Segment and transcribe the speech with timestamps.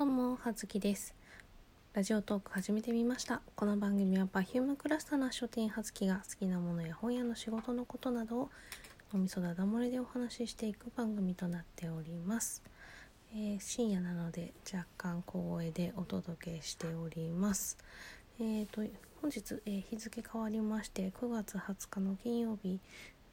[0.00, 1.14] どうも、はずきです。
[1.92, 3.42] ラジオトーク始めてみました。
[3.54, 8.50] この番組は Perfume クラスターな書店はずきが好きなものや本屋の仕事のことなどを
[9.12, 12.62] おみそだだ漏れでお話ししていく番組となっております。
[13.34, 17.76] えー深夜なので若干小声でお届けしております。
[18.38, 18.80] えー、と
[19.20, 22.80] 本日、えー日付変わりまして9月20日の金曜日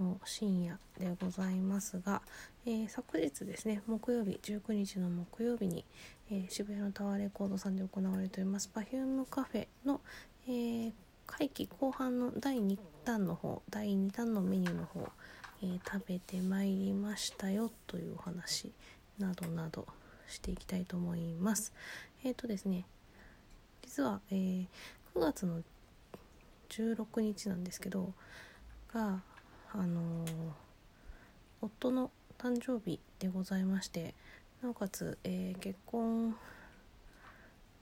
[0.00, 2.22] の深夜でございますが、
[2.66, 5.84] えー昨日ですね木曜日19日の木曜日に、
[6.30, 10.00] えー渋谷のタワーレコードさんで行われております Perfume カフェの、
[10.46, 10.92] えー
[11.24, 15.08] 会期後半の第2弾の方第2弾のメニューの方、
[15.62, 18.72] えー食べてまいりましたよというお話
[19.18, 19.86] などなど
[20.28, 21.72] していきたいと思います。
[22.24, 22.86] えっ、とですね
[23.82, 24.66] 実は、えー
[25.14, 25.62] 9月の
[26.70, 28.14] 16日なんですけど
[28.94, 29.20] が
[29.74, 30.24] あの
[31.60, 34.14] 夫の誕生日でございまして
[34.62, 36.36] なおかつ、えー結婚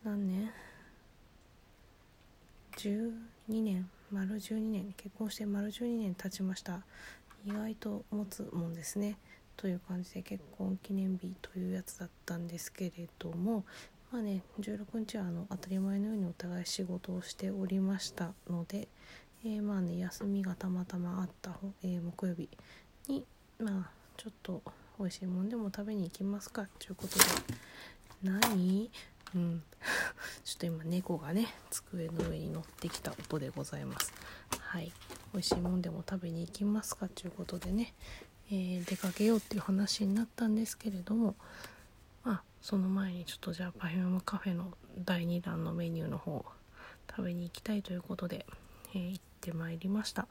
[0.02, 0.50] 何年
[2.76, 3.12] ?12
[3.48, 3.90] 年。
[4.10, 4.94] 丸12年。
[4.96, 6.80] 結婚して丸12年経ちました。
[7.44, 9.18] 意外と持つもんですね。
[9.58, 13.66] という感じで結婚記念日というやつだったんですけれども
[14.10, 18.88] まあね16日はあの当たり前のようにお互い仕事をしておりましたので、
[19.44, 21.52] えーまあね休みがたまたまあった、
[21.82, 22.48] えー木曜日
[23.08, 23.24] に
[23.58, 24.62] まあちょっと
[24.98, 26.66] 美味しいもんでも食べに行きますか。
[26.78, 27.24] ということで。
[28.22, 28.90] 何？
[29.34, 29.62] うん。
[30.44, 34.12] ちょっと今猫がね机の上に乗ってきた音でございます。
[34.58, 34.92] はい。
[35.32, 37.94] 美味しいもんでも食べに行きますかということでね、
[38.50, 41.34] えー出かけようっていう話になったんですけれども
[42.24, 46.44] まあその前にちょっとじゃあ Perfume カフェの第2弾のメニューの方
[47.08, 48.44] 食べに行きたいということで、
[48.94, 50.26] えー行ってまいりました。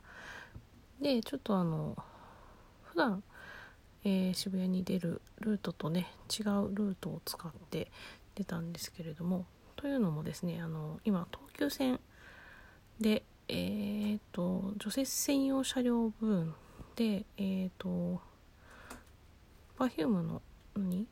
[1.01, 1.95] でちょっとあの
[2.83, 3.23] 普段、
[4.03, 7.91] えー渋谷に出るルートとね違うルートを使って
[8.35, 11.99] 出たんですけれどもというのもですねあの今東急線
[12.99, 16.53] でえー、と除雪専用車両部分
[16.95, 18.21] でえー、と
[19.77, 20.41] Perfume の
[20.75, 21.07] 何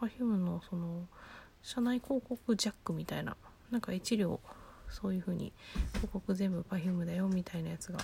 [0.00, 1.06] Perfume のその
[1.62, 3.36] 車内広告ジャックみたいな
[3.70, 4.40] なんか一両
[4.92, 5.52] そういう風に
[5.94, 7.98] 広告全部 Perfume だよみたいなやつが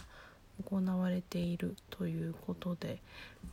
[0.65, 3.01] 行われているということで、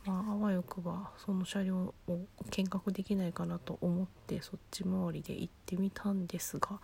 [0.04, 2.18] まあ、あわよくばその車両を
[2.50, 6.80] 見学できないかなと思ってそっち回りで行ってみたんですが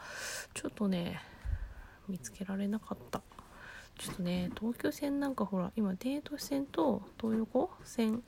[0.54, 1.20] ちょっとね
[2.08, 3.22] 見つけられなかった。
[3.98, 8.22] ちょっとね東急線なんかほら今デート線と東横線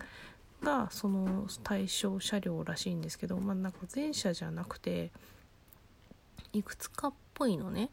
[0.63, 5.11] がその対象車両らしいんですけどまあなんか全車じゃなくて
[6.53, 7.91] いくつかぽいのね。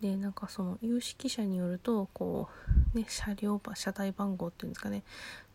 [0.00, 2.48] でなんかその有識者によるとこ
[2.94, 5.02] うね車両車体番号っていうんですかね。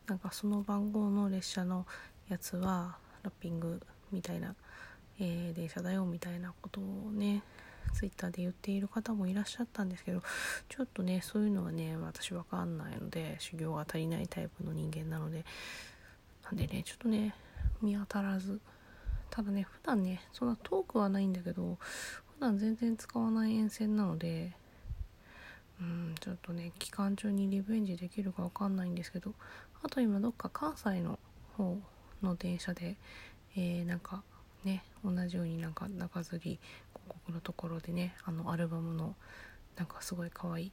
[0.08, 1.86] なんかその番号の列車の
[2.30, 3.82] やつはラッピング
[4.12, 4.56] みたいな、
[5.20, 7.42] えー電車だよみたいなことをね
[7.94, 10.22] ツイッターで言っている方もいらっしゃったんですけど
[10.70, 15.44] ちょっとねそういうのはね私わかんないので修行が足りないタイプの人間なので
[16.44, 17.34] なんでねちょっとね
[17.82, 18.60] 見当たらず。
[19.32, 21.78] ただね普段ねそんな遠くはないんだけど
[22.40, 24.52] 普段全然使わない沿線なので
[25.80, 29.34] うんちょっとね期間中にリベンジできるかわかんないんですけど
[29.84, 31.20] あと今どっか関西の
[31.58, 31.78] 方
[32.22, 32.96] の電車で、
[33.56, 34.24] えーなんか
[34.64, 36.60] ね同じようになんか中吊り広
[37.08, 39.16] 告のところでねあのアルバムの
[39.78, 40.72] なんかすごい可愛い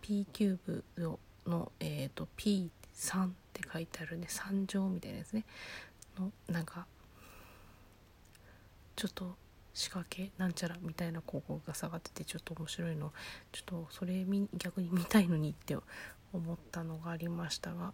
[0.00, 5.44] P キューブののえっ、と P3 って書いてあるね3乗みたいなやつね。
[6.18, 6.86] のなんか
[8.96, 9.36] ちょっと
[9.74, 13.12] 仕掛けなんちゃらみたいな広告が下がっててちょっと面白いの
[13.52, 15.76] ちょっとそれ見逆に見たいのにって
[16.32, 17.92] 思ったのがありましたが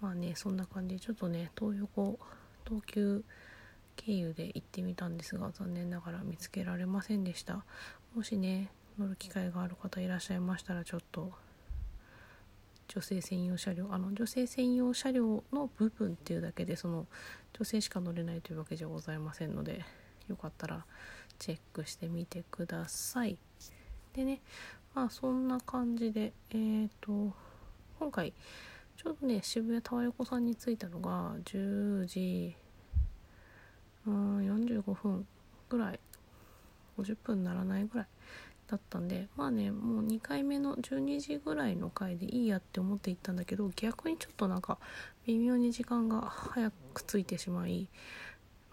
[0.00, 2.18] まあねそんな感じでちょっとね東横
[2.66, 3.24] 東急
[3.96, 7.64] 経由で行ってみたんですが残念ながら見つけられませんでした。
[8.14, 11.32] もしね乗る機会がある方いらっしゃいましたらちょっと
[12.88, 17.06] 女性専用車両あの女性専用車両の部分っていうだけでその
[17.52, 19.84] 女性しか乗れないというわけじゃございませんので
[20.28, 20.84] よかったら
[21.40, 23.36] チェックしてみてください。
[24.12, 24.40] でね
[24.94, 27.32] まあそんな感じでえー、と
[27.98, 28.32] 今回
[28.96, 32.54] ちょうどね渋谷タワレコさんに着いたのが10時
[34.06, 35.26] うん45分
[35.68, 36.00] ぐらい
[36.98, 38.06] 50分ならないぐらい
[38.68, 44.78] だったんでまあねもう2回目の12時ぐらいの回でいいやって思って行ったんだけど逆にちょっとなんか
[45.26, 47.88] 微妙に時間が早くついてしまい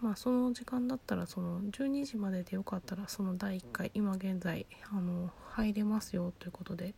[0.00, 6.94] まあその時間だったらその12時まででよかったらその第1回今現在あの入れますよということで、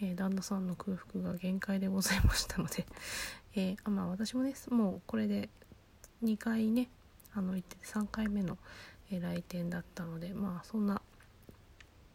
[0.00, 2.86] えー旦那さんの空腹が限界でございましたので、
[3.54, 5.50] えーまあ私もねもうこれで
[6.24, 6.88] 2回ね
[7.34, 8.56] あの行って3回目の、
[9.10, 11.00] 来店だったのでまあそんな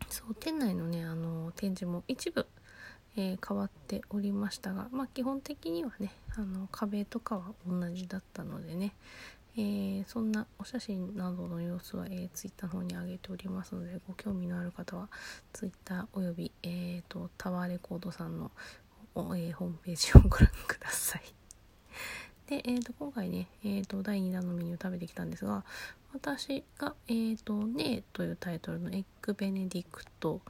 [0.10, 2.46] そう店内のねあの展示も一部、
[3.16, 8.94] えー、変わっておりましたがまあ基本的にはねあの壁とかは同じだったのでね、
[9.56, 15.10] えー、そんなお写真などの様子は、えー、Twitter の方に上げておりますのでご興味のある方は
[15.52, 18.52] Twitter および、えーと、タワーレコードさんの、
[19.16, 21.22] えー、ホームページをご覧ください。
[22.48, 25.64] で、えーと、今回ね、えーと、第2弾のメニューを食べてきたんですが
[26.14, 30.42] 私が「えーと、ねというタイトルのエッグベネディクト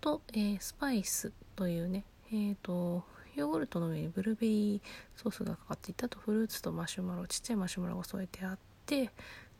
[0.00, 3.04] と、えー、スパイスというねえー、と
[3.34, 4.80] ヨーグルトの上にブルーベリー
[5.16, 9.10] ソースがかかっていたとフルーツとマシュマロちっちゃいマシュマロが添えてあって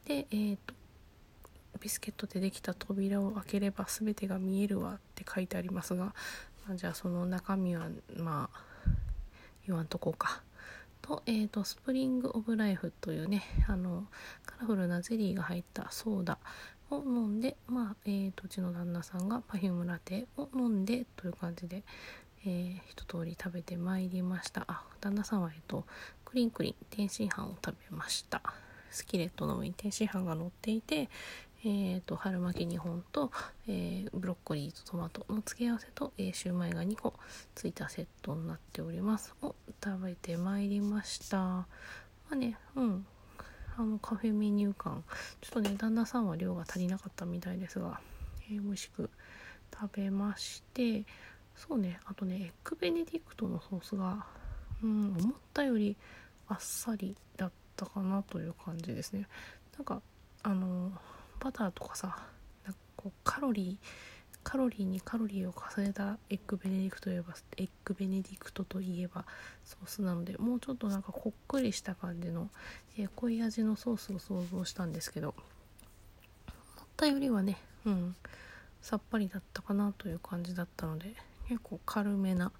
[0.05, 0.75] でえっ、ー、と
[1.81, 6.15] ビスケットでできた扉を開ければ全てが見えるわって書いてありますが、
[6.67, 8.91] まあ、じゃあその中身はまあ
[9.67, 10.43] 言わんとこうか。
[11.03, 14.07] と,、えーと、スプリング・オブ・ライフというねあの
[14.47, 16.39] カラフルなゼリーが入ったソーダ
[16.91, 21.83] を飲んで、まあえーと、とうちの旦那さんがパフュームラテを飲んでという感じで、
[22.47, 24.65] えー、一通り食べてまいりました。
[24.69, 25.85] あ旦那さんはえっと
[26.25, 28.43] クリンクリン天津飯を食べました。
[28.91, 31.09] スキレットの上に天津飯が乗っていて
[31.67, 33.33] えーと、春巻き2本と、
[33.67, 37.15] えー、ブロッコリーとトマトの付け合わせと、えー、シューマイが2個
[37.55, 39.35] ついたセットになっております。
[39.41, 41.39] を食べてまいりました。
[41.39, 41.67] ま
[42.33, 43.07] あねうん。
[43.79, 45.05] あのカフェメニュー感。
[45.41, 47.99] ちょっとね旦那さんは量が足りなかったみたいですが、
[48.51, 49.09] えー、美味しく
[49.73, 51.05] 食べまして
[51.57, 52.01] そうね。
[52.05, 54.27] あとねエッグベネディクトのソースが
[54.83, 55.97] うん思ったより
[56.49, 59.27] あっさりだったかなという感じですね。
[59.77, 60.03] なんか
[60.43, 60.93] あの
[61.41, 62.19] バターとかさ
[62.65, 63.87] なんかこうカロリー
[64.45, 69.25] カロリーにカロリーを重ねたエッグベネディクトといえばエッグベネディクトといえば
[69.65, 72.51] ソースなのでもうちょっとなんかこっくりした感じの、
[72.99, 75.35] えー、濃い味のソースを想像したんですけど
[76.79, 77.57] 思ったよりはね
[77.87, 78.15] うん
[78.83, 81.15] さっぱりだったかなという感じだったので
[81.49, 82.53] 結構軽めな、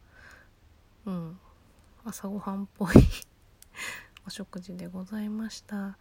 [1.07, 1.39] うん、
[2.05, 2.95] 朝ごはんっぽい
[4.27, 5.99] お食事でございました。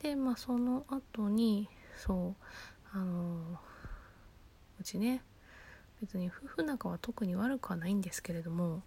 [0.00, 2.36] でまあその後にそ
[2.92, 3.60] うあの
[4.80, 5.22] うちね
[6.00, 8.82] 別に夫婦仲は特に悪くはないんですけれども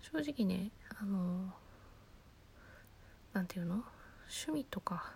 [0.00, 0.70] 正直ね
[1.00, 1.52] あの
[3.32, 3.84] 何て言うの
[4.44, 5.14] 趣味とか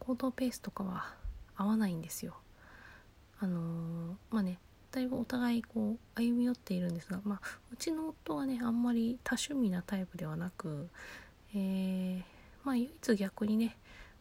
[0.00, 1.14] 行動ペースとかは
[1.56, 2.36] 合わないんですよ。
[3.40, 4.58] あのまあね
[4.90, 7.40] だいぶお互いこう歩み寄っているんですが、まあ、
[7.72, 10.88] うちの夫はねあんまり多趣味なタイプではなく、
[11.54, 12.22] えー、
[12.64, 13.76] まあ唯一逆にね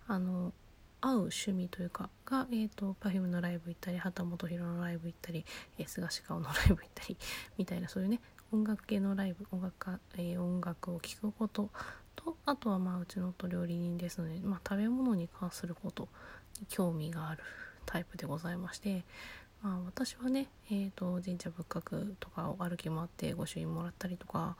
[0.07, 0.53] あの
[0.99, 5.45] 合う趣味というかが、えーと、Perfume のライブ行ったり畑本博のライブ行ったり、
[5.77, 7.17] えー、菅氏顔のライブ行ったり
[7.57, 8.19] みたいなそういうね
[8.51, 11.69] 音楽系のライブ音楽か、えー、音楽を聴くこと
[12.15, 16.07] とあとはまあうちの夫料理人ですので、まあ、食べ物に関すること
[16.59, 17.43] に興味がある
[17.85, 19.05] タイプでございまして
[19.61, 24.55] まあ、私はね、えーと、神社仏閣とかを歩き回って御朱印もらったりとか、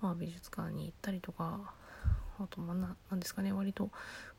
[0.00, 1.74] まあ、美術館に行ったりとか
[2.38, 2.76] あとまあ
[3.10, 3.90] なんですかね割と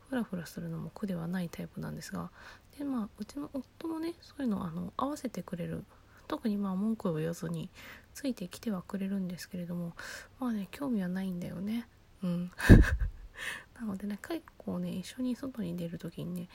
[0.10, 2.32] フラフラするのも苦ではないタイプなんですが
[2.78, 5.86] でまあうちの夫もねそういうのあの合わせてくれる
[6.28, 7.70] 特にまあ文句を言わずに
[8.14, 9.94] ついてきてはくれるんですけれども
[10.40, 11.88] まあね興味はないんだよね。
[12.24, 12.52] うん。
[13.80, 16.50] なのでね結構ね一緒に外に出る時にね、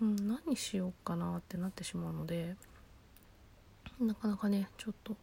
[0.00, 2.56] うん、何しようかなってなってしまうので
[4.00, 5.16] なかなかねちょっと。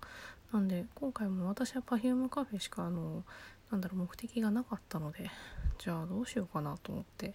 [0.51, 3.23] なんで今回も私は Perfume カフェしかあの
[3.71, 5.29] なんだろう目的がなかったので
[5.77, 7.33] じゃあどうしようかなと思って。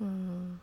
[0.00, 0.60] うん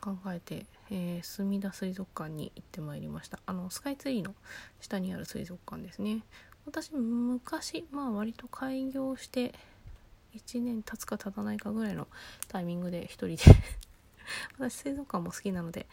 [0.00, 3.38] 考えて、えー、墨田水族館に行ってまいりました。
[3.46, 4.34] あのスカイツリーの
[4.80, 6.22] 下にある水族館ですね。
[6.66, 9.54] 私昔まあ割と開業して
[10.36, 12.06] 1年経つか経たないかぐらいの
[12.48, 13.38] タイミングで一人で
[14.58, 15.86] 私水族館も好きなので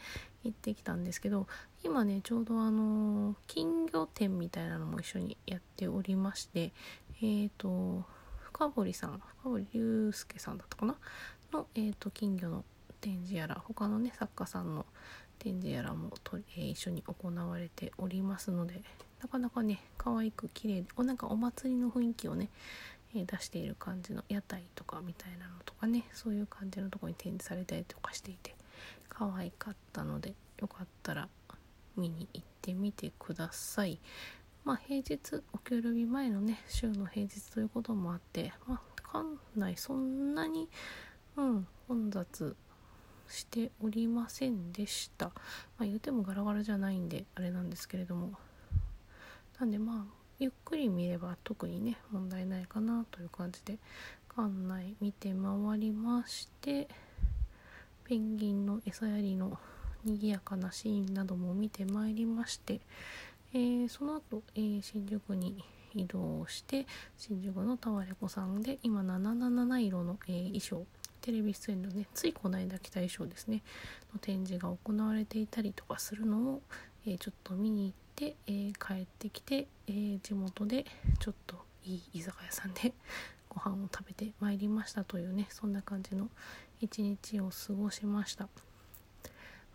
[0.44, 1.48] 行ってきたんですけど
[1.84, 6.74] 今ねちょうどあの金魚店みたいなのも一緒にやっておりまして
[7.22, 8.06] えっ、ー、と
[8.42, 10.96] 深堀さん深堀龍介さんだったかな？
[11.56, 12.65] の、えーと、金魚の
[13.01, 14.86] 展示やら他のね作家さんの
[15.39, 18.82] 展示やらもと、えー、一緒に行われておりますので
[19.22, 22.50] なかなかね可愛く綺麗でおなんかお祭りの雰囲気をね
[23.15, 28.55] え出している感じの屋台とかみたいなのとかねそういう感じのとこに展示されたりとかしていて
[29.10, 31.27] 可愛かったのでよかったら
[31.95, 34.00] 見に行ってみてください。
[34.63, 40.67] まあ平日お給料日前のね週の平日ということもあってまあ館内そんなに
[41.38, 42.55] うん混雑
[43.27, 45.27] しておりませんでした。
[45.27, 45.34] ま
[45.79, 48.34] あ言うてもガラガラじゃないんであれなんですけれども
[49.60, 53.77] なんでまあゆっくり見れば特にね問題ないかなという感じで
[54.36, 56.89] 館内見て回りまして
[58.04, 59.58] ペンギンの餌やりの
[60.04, 62.82] 賑やかなシーンなども見てまいりまして、
[63.54, 65.63] えー、その後、えー、新宿に
[65.96, 66.86] 移動して
[67.18, 70.86] 新宿のタワレコさんで今777色の、えー、衣装
[71.22, 73.63] テレビ出演のねついこの間着た衣装ですね
[74.13, 76.62] の展示が行われていたりとかするのを、
[77.08, 80.86] えー、ちょっと見に行ってて、えー、帰ってきて、えー、地元で
[81.19, 82.93] ちょっといい居酒屋さんで
[83.50, 86.29] ご飯を食べてまいりましたというねそんな感じの
[86.79, 88.48] 一日を過ごしました。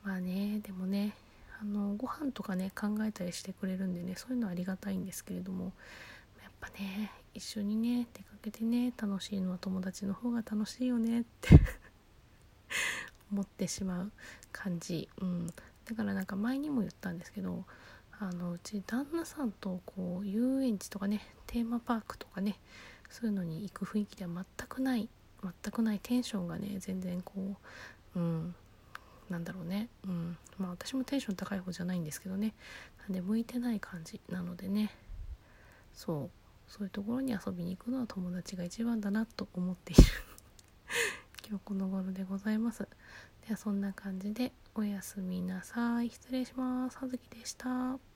[0.03, 1.15] まあねでもね
[1.61, 5.73] あのご飯とかね考えたりしてくれるんでねそういうのはありがたいんですけれども
[6.43, 11.61] やっぱね一緒にね出かけてね楽しいのは友達の方が楽しいよねって
[13.31, 14.13] 思ってしまう
[14.53, 17.65] 感じ、うん、だからなんか前にも言ったんですけど
[18.21, 22.61] あのうち旦那さんとこう遊園地とかねテーマパークとかね
[23.09, 25.09] そういうのに行く雰囲気では全くない
[25.43, 27.57] 全くないテンションがね全然こ
[28.15, 28.55] ううん
[29.31, 29.89] なんだろうね。
[30.05, 30.37] うん。
[30.59, 32.53] まあ私もテンション高い方じゃないんですけどね。
[32.99, 34.91] なんで向いてない感じなのでね。
[35.95, 36.31] そう。
[36.69, 40.03] そういうところに遊びに行くのは友達が一番だなと思っている。
[41.49, 42.87] 今日この頃でございます。
[43.47, 46.11] ではそんな感じでおやすみなさい。
[46.11, 46.99] 失礼します。
[46.99, 48.10] 葉月でした。